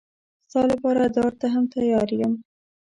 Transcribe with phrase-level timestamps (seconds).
[0.49, 2.33] ستا لپاره دار ته هم تیار یم.